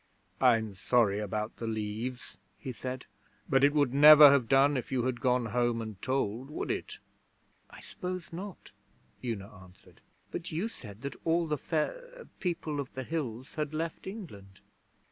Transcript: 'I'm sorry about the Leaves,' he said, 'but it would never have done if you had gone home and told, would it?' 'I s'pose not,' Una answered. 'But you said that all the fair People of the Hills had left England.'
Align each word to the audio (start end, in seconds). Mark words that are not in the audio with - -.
'I'm 0.39 0.73
sorry 0.73 1.19
about 1.19 1.57
the 1.57 1.67
Leaves,' 1.67 2.35
he 2.57 2.71
said, 2.71 3.05
'but 3.47 3.63
it 3.63 3.71
would 3.71 3.93
never 3.93 4.31
have 4.31 4.47
done 4.49 4.75
if 4.75 4.91
you 4.91 5.03
had 5.03 5.21
gone 5.21 5.45
home 5.45 5.79
and 5.79 6.01
told, 6.01 6.49
would 6.49 6.71
it?' 6.71 6.97
'I 7.69 7.81
s'pose 7.81 8.33
not,' 8.33 8.71
Una 9.23 9.47
answered. 9.61 10.01
'But 10.31 10.51
you 10.51 10.67
said 10.69 11.03
that 11.03 11.15
all 11.23 11.45
the 11.45 11.59
fair 11.59 12.25
People 12.39 12.79
of 12.79 12.91
the 12.95 13.03
Hills 13.03 13.51
had 13.51 13.75
left 13.75 14.07
England.' 14.07 14.61